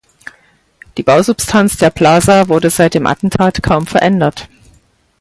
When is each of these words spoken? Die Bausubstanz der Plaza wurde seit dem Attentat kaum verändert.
Die 0.97 1.03
Bausubstanz 1.03 1.77
der 1.77 1.91
Plaza 1.91 2.47
wurde 2.47 2.71
seit 2.71 2.95
dem 2.95 3.05
Attentat 3.05 3.61
kaum 3.61 3.85
verändert. 3.85 4.49